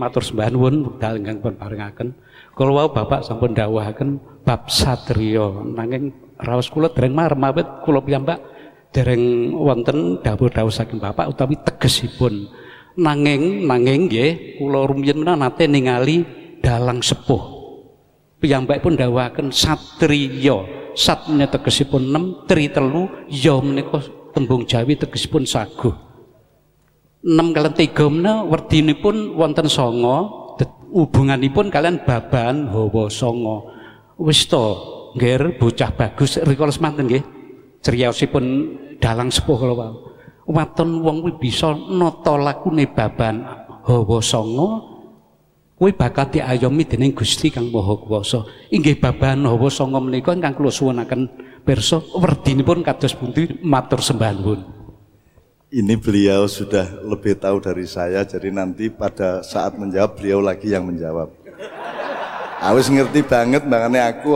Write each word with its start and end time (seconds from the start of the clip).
Matur 0.00 0.24
sembah 0.24 0.48
nuwun 0.48 0.80
wekdal 0.88 1.20
ingkang 1.20 1.44
pun 1.44 1.54
paringaken. 1.60 2.16
Kula 2.56 2.72
wau 2.72 2.88
Bapak 2.88 3.20
sampun 3.20 3.52
dawuhaken 3.52 4.40
bab 4.48 4.72
satriya 4.72 5.60
nanging 5.76 6.16
raos 6.40 6.72
kula 6.72 6.88
dereng 6.88 7.12
marem 7.12 7.44
awit 7.44 7.84
kula 7.84 8.00
piyambak 8.00 8.40
dereng 8.96 9.52
wonten 9.52 10.24
dawuh-dawuh 10.24 10.72
saking 10.72 10.96
Bapak 10.96 11.28
utawi 11.28 11.60
tegesipun. 11.60 12.48
Nanging 12.96 13.68
nanging 13.68 14.08
nggih 14.08 14.56
kula 14.56 14.88
rumiyin 14.88 15.20
nate 15.20 15.68
ningali 15.68 16.24
dalang 16.64 17.04
sepuh. 17.04 17.60
Piyambak 18.40 18.80
pun 18.80 18.96
dawuhaken 18.96 19.52
satriya. 19.52 20.80
Sat 20.90 21.30
menika 21.30 21.60
tegesipun 21.60 22.02
6, 22.10 22.50
tri 22.50 22.66
telu, 22.66 23.06
ya 23.30 23.54
menika 23.62 24.02
tembung 24.34 24.66
Jawi 24.66 24.98
tegesipun 24.98 25.46
saguh. 25.46 26.09
6 27.20 27.52
kalian 27.52 27.74
3 27.76 27.92
menika 28.16 28.34
werdinipun 28.48 29.36
wonten 29.36 29.68
songo, 29.68 30.56
hubunganipun 30.88 31.68
kalian 31.68 32.00
baban 32.00 32.72
hawa 32.72 33.12
songo. 33.12 33.68
Wis 34.16 34.48
to, 34.48 34.76
nggih 35.16 35.60
bocah 35.60 35.92
bagus 35.92 36.40
rikala 36.40 36.72
semanten 36.72 37.08
nggih. 37.08 37.24
Criyosipun 37.80 38.44
dalang 39.00 39.28
sepuh 39.32 39.56
kala 39.56 39.72
wau. 39.76 39.94
Waton 40.50 41.04
wong 41.04 41.22
kuwi 41.24 41.34
bisa 41.36 41.72
nata 41.72 42.36
lakune 42.40 42.88
baban 42.88 43.44
hawa 43.84 44.18
songo 44.24 44.68
kuwi 45.80 45.96
bakal 45.96 46.28
diayomi 46.28 46.84
dening 46.84 47.16
Gusti 47.16 47.48
Kang 47.48 47.72
Maha 47.72 47.96
Kuwasa. 47.96 48.44
Inggih 48.68 49.00
babahan 49.00 49.44
hawa 49.48 49.68
sanga 49.72 49.96
menika 49.96 50.36
ingkang 50.36 50.56
kula 50.56 50.68
suwunaken 50.68 51.28
pirsa 51.64 52.00
werdinipun 52.16 52.84
kados 52.84 53.16
pundi 53.16 53.60
matur 53.64 54.04
sembah 54.04 54.32
nuwun. 54.36 54.79
Ini 55.70 55.94
beliau 56.02 56.50
sudah 56.50 56.98
lebih 56.98 57.38
tahu 57.38 57.62
dari 57.62 57.86
saya, 57.86 58.26
jadi 58.26 58.50
nanti 58.50 58.90
pada 58.90 59.38
saat 59.46 59.78
menjawab 59.78 60.18
beliau 60.18 60.42
lagi 60.42 60.66
yang 60.66 60.82
menjawab. 60.82 61.30
Aku 62.58 62.78
ngerti 62.90 63.22
banget 63.22 63.62
makanya 63.70 64.10
aku 64.10 64.34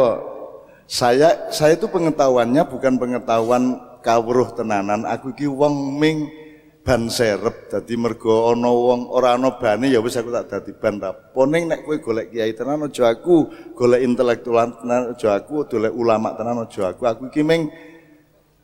saya 0.87 1.51
saya 1.51 1.75
itu 1.75 1.91
pengetahuannya 1.91 2.63
bukan 2.71 2.95
pengetahuan 3.03 3.83
kawruh 3.99 4.55
tenanan, 4.55 5.03
aku 5.03 5.35
ki 5.35 5.51
wong 5.51 5.99
ming 5.99 6.31
ban 6.87 7.11
serep 7.11 7.67
dadi 7.67 7.98
mergo 7.98 8.55
ana 8.55 8.71
wong 8.71 9.11
ora 9.11 9.35
ana 9.35 9.59
bane 9.59 9.91
ya 9.91 9.98
wis 9.98 10.15
aku 10.15 10.31
tak 10.31 10.47
dadi 10.47 10.71
ban 10.71 11.03
poning 11.35 11.67
nek 11.67 11.83
kowe 11.83 11.98
golek 11.98 12.31
kiai 12.31 12.55
tenan 12.55 12.87
aja 12.87 13.11
aku 13.11 13.51
golek 13.75 14.07
intelektual 14.07 14.71
tenan 14.79 15.19
aja 15.19 15.35
aku 15.35 15.67
golek 15.67 15.91
ulama 15.91 16.31
tenan 16.39 16.63
aja 16.63 16.95
aku. 16.95 17.03
Aku 17.11 17.23
iki 17.27 17.43
ming 17.43 17.75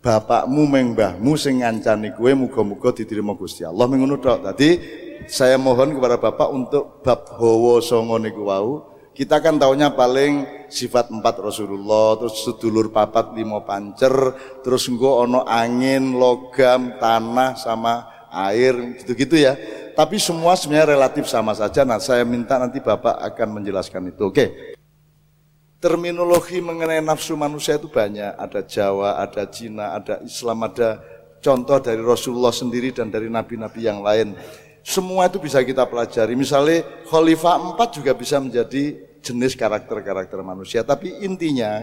bapakmu 0.01 0.65
meng 0.65 0.97
mbahmu 0.97 1.37
sing 1.37 1.61
ngancani 1.61 2.17
kowe 2.17 2.33
muga-muga 2.33 2.97
diterima 2.97 3.37
Gusti 3.37 3.69
Allah 3.69 3.85
mengono 3.85 4.17
tok 4.17 4.49
dadi 4.49 4.81
saya 5.29 5.61
mohon 5.61 5.93
kepada 5.93 6.17
Bapak 6.17 6.49
untuk 6.49 7.05
bab 7.05 7.29
hawa 7.37 7.85
songo 7.85 8.17
niku 8.17 8.49
wau 8.49 8.89
kita 9.13 9.45
kan 9.45 9.61
taunya 9.61 9.93
paling 9.93 10.67
sifat 10.73 11.13
empat 11.13 11.45
Rasulullah 11.45 12.17
terus 12.17 12.41
sedulur 12.41 12.89
papat 12.89 13.37
lima 13.37 13.61
pancer 13.61 14.13
terus 14.65 14.89
engko 14.89 15.29
ono 15.29 15.45
angin 15.45 16.17
logam 16.17 16.97
tanah 16.97 17.61
sama 17.61 18.21
air 18.31 18.75
gitu-gitu 19.03 19.37
ya. 19.37 19.59
Tapi 19.99 20.17
semua 20.23 20.55
sebenarnya 20.55 20.97
relatif 20.97 21.27
sama 21.27 21.53
saja. 21.53 21.83
Nah, 21.83 21.99
saya 21.99 22.23
minta 22.23 22.57
nanti 22.57 22.79
Bapak 22.79 23.19
akan 23.21 23.61
menjelaskan 23.61 24.15
itu. 24.15 24.31
Oke. 24.31 24.79
Terminologi 25.81 26.61
mengenai 26.61 27.01
nafsu 27.01 27.33
manusia 27.41 27.81
itu 27.81 27.89
banyak. 27.89 28.37
Ada 28.37 28.61
Jawa, 28.69 29.17
ada 29.17 29.49
Cina, 29.49 29.97
ada 29.97 30.21
Islam, 30.21 30.69
ada 30.69 31.01
contoh 31.41 31.81
dari 31.81 32.05
Rasulullah 32.05 32.53
sendiri 32.53 32.93
dan 32.93 33.09
dari 33.09 33.33
nabi-nabi 33.33 33.89
yang 33.89 34.05
lain. 34.05 34.37
Semua 34.85 35.25
itu 35.25 35.41
bisa 35.41 35.65
kita 35.65 35.89
pelajari. 35.89 36.37
Misalnya 36.37 36.85
Khalifah 37.09 37.81
4 37.81 37.97
juga 37.97 38.13
bisa 38.13 38.37
menjadi 38.37 38.97
jenis 39.25 39.57
karakter-karakter 39.57 40.37
manusia. 40.45 40.85
Tapi 40.85 41.25
intinya 41.25 41.81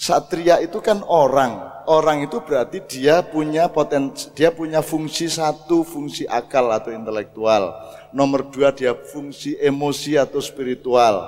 Satria 0.00 0.56
itu 0.64 0.80
kan 0.80 1.04
orang. 1.04 1.60
Orang 1.84 2.24
itu 2.24 2.40
berarti 2.40 2.80
dia 2.88 3.20
punya 3.20 3.68
potensi, 3.68 4.32
dia 4.32 4.48
punya 4.48 4.80
fungsi 4.80 5.28
satu, 5.28 5.84
fungsi 5.84 6.24
akal 6.24 6.72
atau 6.72 6.88
intelektual. 6.88 7.76
Nomor 8.16 8.48
dua 8.48 8.72
dia 8.72 8.96
fungsi 8.96 9.60
emosi 9.60 10.16
atau 10.16 10.40
spiritual. 10.40 11.20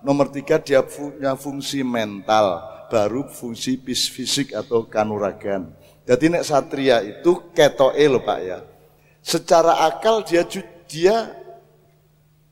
Nomor 0.00 0.32
tiga 0.32 0.56
dia 0.56 0.80
punya 0.80 1.36
fungsi 1.36 1.84
mental, 1.84 2.64
baru 2.88 3.28
fungsi 3.28 3.76
fisik 3.84 4.56
atau 4.56 4.88
kanuragan. 4.88 5.68
Jadi 6.08 6.32
nek 6.32 6.48
satria 6.48 7.04
itu 7.04 7.52
ketoe 7.52 8.08
loh 8.08 8.24
pak 8.24 8.38
ya. 8.40 8.58
Secara 9.20 9.84
akal 9.84 10.24
dia 10.24 10.48
dia 10.88 11.28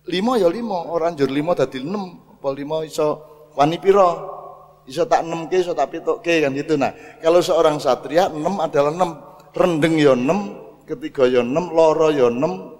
limo 0.05 0.37
ya 0.37 0.53
limo, 0.53 0.77
orang 0.93 1.17
jur 1.17 1.33
limo 1.33 1.57
tadi 1.57 1.81
enam, 1.81 2.37
pol 2.45 2.53
limo 2.57 2.85
iso 2.85 3.25
wani 3.57 3.77
piro, 3.81 4.42
Iso 4.83 5.07
tak 5.07 5.23
enam 5.23 5.47
ke, 5.47 5.63
iso 5.63 5.73
tak 5.79 5.95
pitok 5.95 6.19
ke 6.27 6.43
kan 6.43 6.51
gitu. 6.59 6.75
Nah, 6.75 6.91
kalau 7.23 7.39
seorang 7.39 7.79
satria 7.79 8.27
enam 8.27 8.59
adalah 8.59 8.91
enam, 8.91 9.11
rendeng 9.55 9.95
yo 9.95 10.11
ya 10.11 10.15
enam, 10.19 10.59
ketiga 10.83 11.31
yo 11.31 11.39
ya 11.39 11.43
enam, 11.47 11.71
loro 11.71 12.11
yo 12.11 12.27
ya 12.27 12.35
enam, 12.35 12.75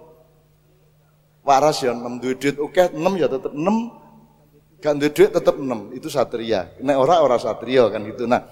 waras 1.47 1.79
yo 1.79 1.95
enam, 1.95 2.19
duit 2.19 2.43
duit 2.43 2.59
oke 2.59 2.91
enam 2.91 3.13
ya 3.15 3.31
tetap 3.31 3.55
enam, 3.55 3.87
kan 4.83 4.99
duit 4.99 5.15
duit 5.15 5.31
tetap 5.31 5.55
enam, 5.55 5.95
itu 5.95 6.11
satria. 6.11 6.75
Nek 6.83 6.97
ora 6.99 7.23
ora 7.23 7.39
satria 7.39 7.87
kan 7.87 8.03
gitu. 8.03 8.27
Nah, 8.27 8.43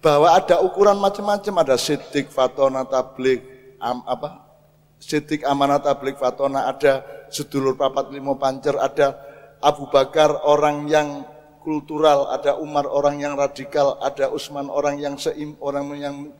bahwa 0.00 0.32
ada 0.32 0.64
ukuran 0.64 0.96
macam-macam, 0.96 1.54
ada 1.60 1.76
sidik, 1.76 2.32
fatona, 2.32 2.88
tablik, 2.88 3.44
am, 3.76 4.00
apa, 4.08 4.48
sidik, 4.96 5.44
amanat, 5.44 5.84
tablik, 5.84 6.16
fatona, 6.16 6.72
ada 6.72 7.04
sedulur 7.28 7.76
papat 7.76 8.08
limo 8.16 8.40
pancer, 8.40 8.80
ada 8.80 9.18
Abu 9.60 9.90
Bakar 9.92 10.46
orang 10.46 10.88
yang 10.88 11.26
kultural, 11.68 12.32
ada 12.32 12.56
Umar 12.56 12.88
orang 12.88 13.20
yang 13.20 13.36
radikal, 13.36 14.00
ada 14.00 14.32
Usman 14.32 14.72
orang 14.72 14.96
yang 14.96 15.20
seim, 15.20 15.52
orang 15.60 15.92
yang 16.00 16.32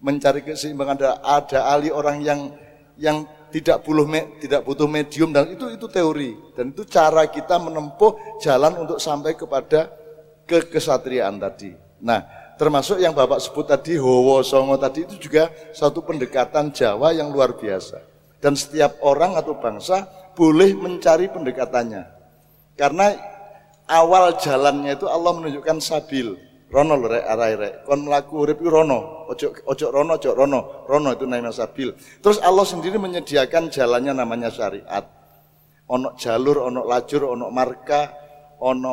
mencari 0.00 0.40
keseimbangan, 0.40 0.96
ada, 0.96 1.10
ada 1.20 1.58
Ali 1.68 1.92
orang 1.92 2.24
yang 2.24 2.56
yang 2.96 3.28
tidak 3.52 3.84
butuh 3.84 4.08
tidak 4.40 4.64
butuh 4.64 4.88
medium 4.88 5.36
dan 5.36 5.52
itu 5.52 5.68
itu 5.68 5.84
teori 5.84 6.32
dan 6.56 6.72
itu 6.72 6.86
cara 6.88 7.28
kita 7.28 7.60
menempuh 7.60 8.40
jalan 8.40 8.72
untuk 8.80 8.96
sampai 8.96 9.36
kepada 9.36 9.92
kekesatriaan 10.48 11.36
tadi. 11.36 11.76
Nah, 12.00 12.24
termasuk 12.56 12.96
yang 12.96 13.12
Bapak 13.12 13.44
sebut 13.44 13.68
tadi 13.68 14.00
Howo 14.00 14.40
Songo 14.40 14.80
tadi 14.80 15.04
itu 15.04 15.20
juga 15.20 15.52
satu 15.76 16.00
pendekatan 16.00 16.72
Jawa 16.72 17.12
yang 17.12 17.28
luar 17.28 17.52
biasa. 17.52 18.00
Dan 18.40 18.56
setiap 18.56 18.96
orang 19.04 19.36
atau 19.36 19.52
bangsa 19.60 20.08
boleh 20.32 20.72
mencari 20.72 21.28
pendekatannya. 21.28 22.08
Karena 22.72 23.12
awal 23.90 24.38
jalannya 24.38 24.94
itu 24.94 25.10
Allah 25.10 25.34
menunjukkan 25.34 25.82
sabil. 25.82 26.38
Rono 26.70 26.94
lho 26.94 27.10
rek 27.10 27.24
arai 27.26 27.54
rek. 27.58 27.74
Kon 27.82 28.06
mlaku 28.06 28.46
urip 28.46 28.62
rono. 28.62 29.26
Ojo 29.26 29.50
ojo 29.66 29.86
rono 29.90 30.14
ojo 30.14 30.30
rono. 30.38 30.86
Rono 30.86 31.10
itu 31.10 31.26
namanya 31.26 31.50
sabil. 31.50 31.90
Terus 32.22 32.38
Allah 32.38 32.62
sendiri 32.62 32.94
menyediakan 32.94 33.74
jalannya 33.74 34.14
namanya 34.14 34.54
syariat. 34.54 35.02
Ono 35.90 36.14
jalur, 36.14 36.70
ono 36.70 36.86
lajur, 36.86 37.34
ono 37.34 37.50
marka, 37.50 38.14
ono 38.62 38.92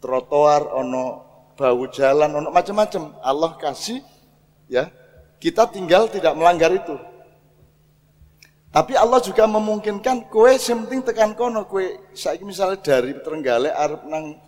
trotoar, 0.00 0.72
ono 0.72 1.04
bau 1.52 1.84
jalan, 1.92 2.40
ono 2.40 2.48
macam-macam. 2.48 3.20
Allah 3.20 3.52
kasih 3.60 4.00
ya. 4.72 4.88
Kita 5.36 5.68
tinggal 5.68 6.08
tidak 6.08 6.32
melanggar 6.32 6.72
itu. 6.72 6.96
Tapi 8.72 8.96
Allah 8.96 9.20
juga 9.20 9.44
memungkinkan 9.44 10.32
kue 10.32 10.56
penting 10.56 11.04
tekan 11.04 11.36
kono 11.36 11.68
kue 11.68 12.08
saiki 12.16 12.40
misalnya 12.40 12.80
dari 12.80 13.12
Trenggalek 13.20 13.76
arep 13.76 14.02
nang 14.08 14.40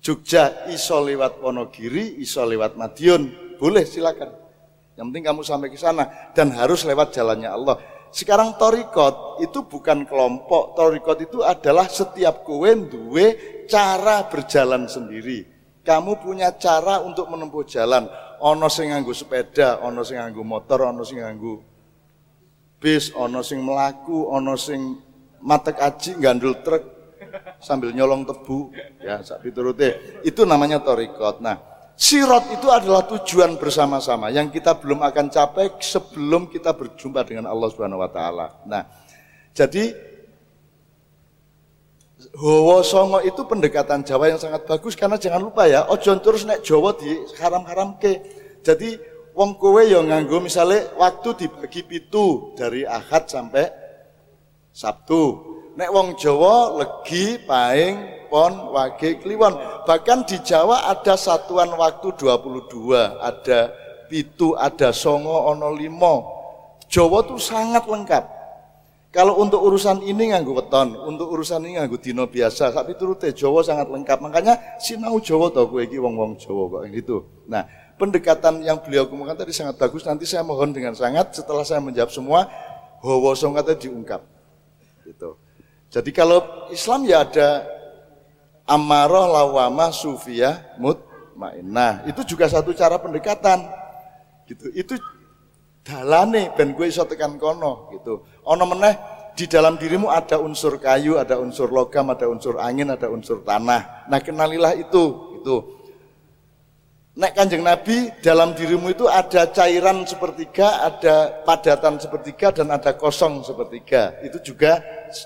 Jogja 0.00 0.64
iso 0.72 0.96
lewat 1.04 1.36
Wonogiri, 1.44 2.16
iso 2.24 2.40
lewat 2.48 2.80
Madiun, 2.80 3.28
boleh 3.60 3.84
silakan. 3.84 4.32
Yang 4.96 5.04
penting 5.12 5.24
kamu 5.28 5.40
sampai 5.44 5.68
ke 5.68 5.76
sana 5.76 6.32
dan 6.32 6.56
harus 6.56 6.88
lewat 6.88 7.12
jalannya 7.12 7.52
Allah. 7.52 7.76
Sekarang 8.08 8.56
torikot 8.56 9.44
itu 9.44 9.60
bukan 9.68 10.08
kelompok, 10.08 10.72
torikot 10.72 11.20
itu 11.28 11.44
adalah 11.44 11.84
setiap 11.84 12.48
kue 12.48 12.72
duwe 12.88 13.26
cara 13.68 14.24
berjalan 14.24 14.88
sendiri. 14.88 15.44
Kamu 15.84 16.16
punya 16.24 16.56
cara 16.56 17.04
untuk 17.04 17.28
menempuh 17.28 17.68
jalan. 17.68 18.08
Ono 18.40 18.72
sing 18.72 18.88
nganggo 18.88 19.12
sepeda, 19.12 19.84
ono 19.84 20.00
sing 20.00 20.16
nganggo 20.16 20.40
motor, 20.40 20.88
ono 20.88 21.04
sing 21.04 21.20
nganggo 21.20 21.77
bis, 22.78 23.10
ono 23.14 23.42
sing 23.42 23.58
melaku, 23.62 24.30
ono 24.30 24.54
sing 24.54 24.98
matek 25.42 25.78
aji 25.78 26.18
gandul 26.18 26.58
truk 26.62 26.82
sambil 27.58 27.90
nyolong 27.90 28.24
tebu, 28.24 28.70
ya 29.02 29.20
sak 29.22 29.42
piturute. 29.42 30.22
Itu 30.22 30.46
namanya 30.46 30.80
torikot. 30.80 31.42
Nah, 31.42 31.58
sirot 31.98 32.54
itu 32.54 32.70
adalah 32.70 33.04
tujuan 33.06 33.58
bersama-sama 33.58 34.30
yang 34.30 34.48
kita 34.48 34.78
belum 34.78 35.02
akan 35.02 35.26
capai 35.28 35.74
sebelum 35.82 36.46
kita 36.46 36.72
berjumpa 36.72 37.26
dengan 37.26 37.50
Allah 37.50 37.68
Subhanahu 37.68 38.00
wa 38.00 38.10
taala. 38.10 38.46
Nah, 38.64 38.86
jadi 39.52 40.08
Hawa 42.34 42.82
Songo 42.82 43.22
itu 43.22 43.46
pendekatan 43.46 44.02
Jawa 44.02 44.30
yang 44.30 44.42
sangat 44.42 44.66
bagus 44.66 44.98
karena 44.98 45.18
jangan 45.18 45.38
lupa 45.38 45.70
ya, 45.70 45.86
ojo 45.86 46.10
terus 46.18 46.42
nek 46.46 46.66
Jawa 46.66 46.94
di 46.98 47.10
haram-haram 47.38 47.98
ke. 47.98 48.18
Jadi 48.62 48.98
wong 49.38 49.54
kowe 49.54 49.78
ya 49.86 50.02
nganggo 50.02 50.42
misalnya 50.42 50.90
waktu 50.98 51.46
dibagi 51.46 51.86
pitu 51.86 52.58
dari 52.58 52.82
Ahad 52.82 53.30
sampai 53.30 53.70
Sabtu. 54.74 55.46
Nek 55.78 55.94
wong 55.94 56.18
Jawa 56.18 56.74
legi, 56.74 57.38
paing, 57.46 58.26
pon, 58.26 58.74
wage, 58.74 59.22
kliwon. 59.22 59.54
Bahkan 59.86 60.26
di 60.26 60.42
Jawa 60.42 60.90
ada 60.90 61.14
satuan 61.14 61.70
waktu 61.78 62.18
22, 62.18 62.98
ada 63.22 63.70
pitu, 64.10 64.58
ada 64.58 64.90
songo, 64.90 65.46
ono 65.54 65.70
limo. 65.70 66.34
Jawa 66.90 67.22
tuh 67.22 67.38
sangat 67.38 67.86
lengkap. 67.86 68.24
Kalau 69.14 69.38
untuk 69.38 69.62
urusan 69.62 70.02
ini 70.02 70.34
nganggu 70.34 70.50
weton, 70.50 70.98
untuk 70.98 71.30
urusan 71.30 71.62
ini 71.62 71.78
nganggu 71.78 71.96
dino 72.02 72.26
biasa, 72.26 72.74
tapi 72.74 72.98
turute 72.98 73.30
Jawa 73.30 73.62
sangat 73.62 73.86
lengkap. 73.86 74.18
Makanya 74.18 74.82
sinau 74.82 75.22
Jawa 75.22 75.48
tau 75.54 75.70
gue 75.70 75.86
iki 75.86 75.96
wong-wong 76.02 76.42
Jawa 76.42 76.74
kok 76.74 76.82
gitu. 76.90 77.16
Nah, 77.46 77.64
pendekatan 77.98 78.62
yang 78.62 78.78
beliau 78.78 79.10
kemukakan 79.10 79.44
tadi 79.44 79.52
sangat 79.52 79.76
bagus. 79.76 80.06
Nanti 80.06 80.24
saya 80.24 80.46
mohon 80.46 80.70
dengan 80.70 80.94
sangat 80.94 81.34
setelah 81.34 81.66
saya 81.66 81.82
menjawab 81.82 82.14
semua, 82.14 82.46
Hawa 83.02 83.34
songkatnya 83.34 83.74
diungkap. 83.76 84.22
Gitu. 85.04 85.34
Jadi 85.90 86.10
kalau 86.14 86.70
Islam 86.70 87.04
ya 87.04 87.26
ada 87.26 87.66
amarah, 88.68 89.26
lawama, 89.26 89.90
sufiyah, 89.90 90.78
mutmainah. 90.78 92.06
Itu 92.06 92.22
juga 92.22 92.46
satu 92.46 92.70
cara 92.72 93.00
pendekatan. 93.02 93.66
Gitu. 94.46 94.70
Itu 94.72 94.94
dalane 95.82 96.52
ben 96.52 96.76
gue 96.76 96.86
iso 96.86 97.04
tekan 97.08 97.40
kono 97.40 97.88
gitu. 97.96 98.28
Ono 98.44 98.64
meneh 98.68 98.94
di 99.38 99.46
dalam 99.46 99.78
dirimu 99.78 100.10
ada 100.10 100.36
unsur 100.42 100.82
kayu, 100.82 101.16
ada 101.16 101.38
unsur 101.38 101.70
logam, 101.70 102.10
ada 102.10 102.26
unsur 102.26 102.58
angin, 102.58 102.90
ada 102.90 103.06
unsur 103.06 103.46
tanah. 103.46 104.10
Nah, 104.10 104.18
kenalilah 104.18 104.74
itu, 104.74 105.38
itu. 105.38 105.77
Nek 107.18 107.34
kanjeng 107.34 107.66
Nabi 107.66 108.14
dalam 108.22 108.54
dirimu 108.54 108.94
itu 108.94 109.10
ada 109.10 109.50
cairan 109.50 110.06
sepertiga, 110.06 110.86
ada 110.86 111.42
padatan 111.42 111.98
sepertiga, 111.98 112.54
dan 112.54 112.70
ada 112.70 112.94
kosong 112.94 113.42
sepertiga. 113.42 114.14
Itu 114.22 114.38
juga 114.38 114.78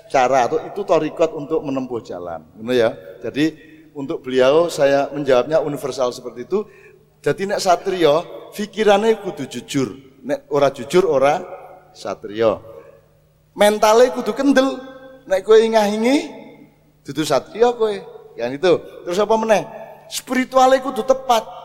cara 0.09 0.49
atau 0.49 0.57
itu 0.65 0.81
torikot 0.81 1.37
untuk 1.37 1.61
menempuh 1.61 2.01
jalan. 2.01 2.49
Benar 2.57 2.73
ya? 2.73 2.89
Jadi 3.21 3.53
untuk 3.93 4.25
beliau 4.25 4.73
saya 4.73 5.13
menjawabnya 5.13 5.61
universal 5.61 6.09
seperti 6.09 6.49
itu. 6.49 6.65
Jadi 7.21 7.53
nek 7.53 7.61
satrio, 7.61 8.49
pikirannya 8.57 9.21
kudu 9.21 9.45
jujur. 9.45 9.93
Nek 10.25 10.49
ora 10.49 10.73
jujur 10.73 11.05
ora 11.05 11.45
satrio. 11.93 12.57
Mentalnya 13.53 14.09
kudu 14.17 14.33
kendel. 14.33 14.81
Nek 15.29 15.45
kue 15.45 15.61
ingah-ingi, 15.61 16.17
dudu 17.05 17.21
satrio 17.21 17.77
kue. 17.77 18.01
Yang 18.33 18.57
itu. 18.57 18.71
Terus 19.05 19.21
apa 19.21 19.37
meneh? 19.37 19.61
Spiritualnya 20.09 20.81
kudu 20.81 21.05
tepat 21.05 21.62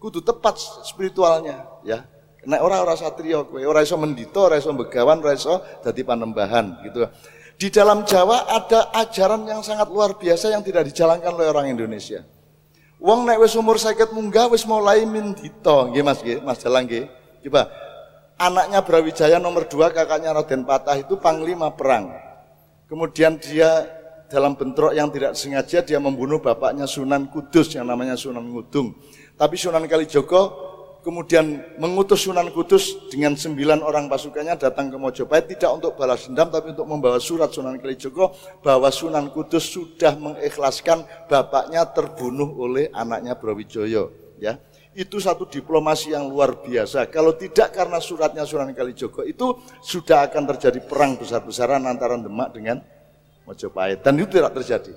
kudu 0.00 0.20
tepat 0.22 0.60
spiritualnya 0.84 1.66
ya. 1.82 2.04
Nek 2.46 2.62
ora 2.62 2.78
ora 2.78 2.94
satrio 2.94 3.50
kowe 3.50 3.58
ora 3.58 3.82
iso 3.82 3.98
mendito 3.98 4.46
ora 4.46 4.54
iso 4.54 4.70
begawan 4.70 5.18
ora 5.18 5.34
iso 5.34 5.58
dadi 5.82 6.06
panembahan 6.06 6.86
gitu. 6.86 7.02
Di 7.56 7.72
dalam 7.74 8.06
Jawa 8.06 8.46
ada 8.46 8.94
ajaran 8.94 9.48
yang 9.50 9.66
sangat 9.66 9.90
luar 9.90 10.14
biasa 10.14 10.54
yang 10.54 10.62
tidak 10.62 10.86
dijalankan 10.86 11.34
oleh 11.34 11.48
orang 11.50 11.66
Indonesia. 11.74 12.22
Wong 13.02 13.26
nek 13.26 13.42
wis 13.42 13.58
umur 13.58 13.82
sakit 13.82 14.14
munggah 14.14 14.46
wis 14.52 14.62
mulai 14.62 15.02
mendito 15.02 15.90
nggih 15.90 16.04
Mas 16.06 16.22
nggih 16.22 16.38
Mas 16.46 16.62
Jalang 16.62 16.86
nggih. 16.86 17.10
Coba 17.48 17.66
anaknya 18.38 18.78
Brawijaya 18.84 19.36
nomor 19.42 19.66
dua 19.66 19.90
kakaknya 19.90 20.30
Raden 20.30 20.62
Patah 20.62 21.02
itu 21.02 21.18
panglima 21.18 21.74
perang. 21.74 22.14
Kemudian 22.86 23.42
dia 23.42 23.90
dalam 24.30 24.54
bentrok 24.54 24.94
yang 24.94 25.10
tidak 25.10 25.34
sengaja 25.34 25.82
dia 25.82 25.98
membunuh 25.98 26.38
bapaknya 26.38 26.86
Sunan 26.86 27.26
Kudus 27.26 27.74
yang 27.74 27.90
namanya 27.90 28.14
Sunan 28.14 28.46
Ngudung 28.46 28.94
tapi 29.36 29.54
Sunan 29.60 29.84
Kalijogo 29.84 30.66
kemudian 31.04 31.76
mengutus 31.78 32.26
Sunan 32.26 32.50
Kudus 32.50 32.98
dengan 33.12 33.38
sembilan 33.38 33.78
orang 33.84 34.10
pasukannya 34.10 34.58
datang 34.58 34.90
ke 34.90 34.98
Mojopahit 34.98 35.54
tidak 35.54 35.70
untuk 35.78 35.94
balas 35.94 36.26
dendam 36.26 36.50
tapi 36.50 36.74
untuk 36.74 36.88
membawa 36.90 37.22
surat 37.22 37.54
Sunan 37.54 37.78
Kalijogo 37.78 38.34
bahwa 38.64 38.90
Sunan 38.90 39.30
Kudus 39.30 39.70
sudah 39.70 40.18
mengikhlaskan 40.18 41.06
bapaknya 41.30 41.86
terbunuh 41.94 42.58
oleh 42.58 42.90
anaknya 42.90 43.38
Brawijoyo 43.38 44.10
ya 44.42 44.58
itu 44.96 45.20
satu 45.20 45.44
diplomasi 45.44 46.16
yang 46.16 46.24
luar 46.24 46.56
biasa. 46.64 47.12
Kalau 47.12 47.36
tidak 47.36 47.76
karena 47.76 48.00
suratnya 48.00 48.48
Sunan 48.48 48.72
Kalijogo 48.72 49.28
itu 49.28 49.60
sudah 49.84 50.24
akan 50.24 50.48
terjadi 50.56 50.80
perang 50.88 51.20
besar-besaran 51.20 51.84
antara 51.84 52.16
Demak 52.16 52.56
dengan 52.56 52.80
Mojopahit 53.44 54.00
dan 54.00 54.16
itu 54.16 54.40
tidak 54.40 54.56
terjadi. 54.56 54.96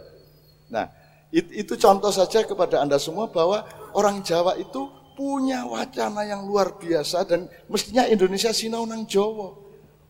Nah, 0.71 0.87
itu 1.29 1.77
contoh 1.77 2.09
saja 2.09 2.41
kepada 2.41 2.81
Anda 2.81 2.97
semua 2.97 3.29
bahwa 3.29 3.61
orang 3.93 4.25
Jawa 4.25 4.57
itu 4.57 4.89
punya 5.13 5.67
wacana 5.67 6.25
yang 6.25 6.47
luar 6.47 6.79
biasa 6.79 7.27
dan 7.27 7.45
mestinya 7.69 8.07
Indonesia 8.09 8.49
sinau 8.49 8.87
nang 8.89 9.05
Jawa. 9.05 9.53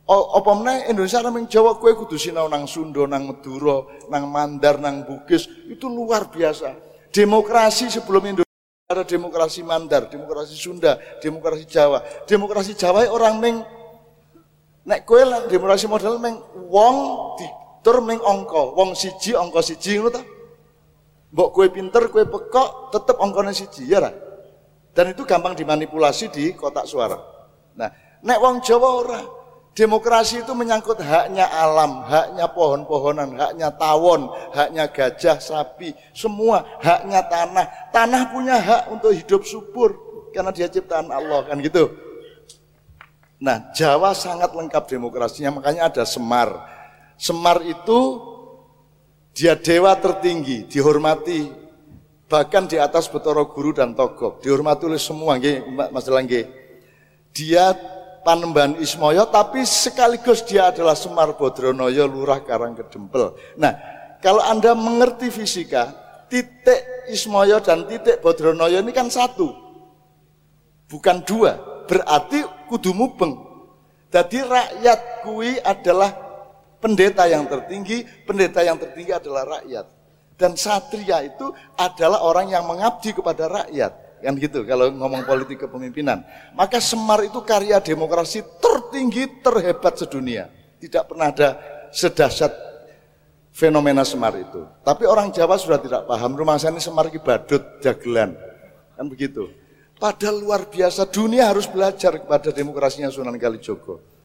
Apa 0.09 0.51
meneh 0.55 0.87
Indonesia 0.87 1.19
nang 1.25 1.49
Jawa 1.49 1.75
kue 1.81 1.91
kudu 1.97 2.15
sinau 2.15 2.47
nang 2.47 2.69
Sunda, 2.69 3.03
nang 3.03 3.27
Madura, 3.27 3.83
nang 4.07 4.31
Mandar, 4.31 4.79
nang 4.79 5.03
Bugis, 5.03 5.49
itu 5.67 5.89
luar 5.91 6.31
biasa. 6.31 6.77
Demokrasi 7.11 7.89
sebelum 7.89 8.21
Indonesia 8.37 8.87
ada 8.89 9.03
demokrasi 9.03 9.59
Mandar, 9.65 10.07
demokrasi 10.07 10.55
Sunda, 10.55 10.97
demokrasi 11.19 11.67
Jawa. 11.67 11.99
Demokrasi 12.23 12.73
Jawa 12.79 13.11
orang 13.11 13.43
meng 13.43 13.55
nek 14.87 15.03
kue 15.03 15.19
demokrasi 15.51 15.85
model 15.85 16.15
meng 16.21 16.39
wong 16.71 16.95
ditur 17.37 17.99
meng 18.05 18.23
ongko, 18.23 18.77
wong 18.77 18.95
siji 18.95 19.35
ongko 19.35 19.59
siji 19.59 19.99
ngono 19.99 20.15
ta? 20.15 20.23
Mbok 21.29 21.49
kue 21.53 21.67
pinter, 21.69 22.09
kue 22.09 22.25
pekok, 22.25 22.89
tetap 22.89 23.21
ongkone 23.21 23.53
siji 23.53 23.85
ya 23.85 24.01
ra? 24.01 24.11
Dan 24.97 25.13
itu 25.13 25.21
gampang 25.23 25.53
dimanipulasi 25.53 26.33
di 26.33 26.57
kotak 26.57 26.89
suara. 26.89 27.15
Nah, 27.77 27.89
nek 28.25 28.39
wong 28.41 28.65
Jawa 28.65 28.89
ora. 28.89 29.21
Demokrasi 29.77 30.43
itu 30.43 30.51
menyangkut 30.51 30.99
haknya 30.99 31.45
alam, 31.45 32.03
haknya 32.03 32.51
pohon-pohonan, 32.51 33.37
haknya 33.37 33.69
tawon, 33.71 34.27
haknya 34.51 34.89
gajah, 34.91 35.39
sapi, 35.39 35.95
semua 36.11 36.65
haknya 36.83 37.23
tanah. 37.23 37.65
Tanah 37.93 38.21
punya 38.33 38.59
hak 38.59 38.83
untuk 38.91 39.15
hidup 39.15 39.45
subur 39.45 39.95
karena 40.35 40.51
dia 40.51 40.67
ciptaan 40.67 41.13
Allah 41.13 41.47
kan 41.47 41.61
gitu. 41.63 41.95
Nah, 43.39 43.71
Jawa 43.71 44.11
sangat 44.11 44.51
lengkap 44.51 44.83
demokrasinya, 44.89 45.61
makanya 45.63 45.87
ada 45.87 46.03
Semar. 46.03 46.59
Semar 47.15 47.63
itu 47.63 47.99
dia 49.39 49.55
dewa 49.55 49.95
tertinggi, 49.95 50.67
dihormati 50.67 51.47
bahkan 52.27 52.67
di 52.67 52.75
atas 52.75 53.07
Betoro 53.07 53.47
Guru 53.47 53.71
dan 53.71 53.95
Togok, 53.95 54.43
dihormati 54.43 54.83
oleh 54.83 54.99
semua, 54.99 55.39
nggih, 55.39 55.63
Mas. 55.95 56.03
Dia 57.31 57.71
Panembahan 58.19 58.75
Ismoyo, 58.83 59.31
tapi 59.31 59.63
sekaligus 59.63 60.43
dia 60.43 60.75
adalah 60.75 60.91
Semar 60.91 61.39
Bodronoyo, 61.39 62.03
Lurah 62.03 62.43
Karang 62.43 62.75
Kedempel. 62.75 63.31
Nah, 63.55 63.79
kalau 64.19 64.43
Anda 64.43 64.75
mengerti 64.75 65.31
fisika, 65.31 65.87
titik 66.27 67.07
Ismoyo 67.07 67.63
dan 67.63 67.87
titik 67.87 68.19
Bodronoyo 68.19 68.83
ini 68.83 68.91
kan 68.91 69.07
satu, 69.07 69.55
bukan 70.91 71.23
dua. 71.23 71.55
Berarti 71.87 72.43
kudu 72.67 72.91
mubeng. 72.91 73.39
Jadi 74.11 74.43
rakyat 74.43 74.99
kui 75.23 75.55
adalah 75.63 76.28
pendeta 76.79 77.27
yang 77.27 77.45
tertinggi, 77.45 78.03
pendeta 78.25 78.63
yang 78.63 78.79
tertinggi 78.79 79.13
adalah 79.13 79.59
rakyat. 79.59 79.85
Dan 80.39 80.55
satria 80.55 81.19
itu 81.21 81.51
adalah 81.75 82.23
orang 82.23 82.55
yang 82.55 82.63
mengabdi 82.63 83.11
kepada 83.11 83.51
rakyat. 83.51 83.91
Kan 84.19 84.35
gitu 84.35 84.67
kalau 84.67 84.91
ngomong 84.91 85.23
politik 85.23 85.63
kepemimpinan. 85.67 86.23
Maka 86.55 86.83
Semar 86.83 87.23
itu 87.23 87.39
karya 87.43 87.79
demokrasi 87.79 88.43
tertinggi, 88.59 89.43
terhebat 89.43 89.95
sedunia. 89.99 90.51
Tidak 90.79 91.07
pernah 91.07 91.31
ada 91.31 91.59
sedahsyat 91.91 92.51
fenomena 93.51 94.03
Semar 94.07 94.35
itu. 94.39 94.63
Tapi 94.83 95.03
orang 95.03 95.31
Jawa 95.31 95.59
sudah 95.59 95.79
tidak 95.79 96.07
paham. 96.07 96.35
Rumah 96.35 96.55
saya 96.59 96.71
ini 96.75 96.83
Semar 96.83 97.07
ini 97.11 97.19
badut, 97.19 97.79
jagelan. 97.83 98.35
Kan 98.95 99.07
begitu. 99.07 99.51
Padahal 99.99 100.39
luar 100.39 100.63
biasa 100.71 101.03
dunia 101.11 101.51
harus 101.51 101.67
belajar 101.67 102.15
kepada 102.23 102.55
demokrasinya 102.55 103.11
Sunan 103.11 103.35
Kalijogo. 103.35 103.99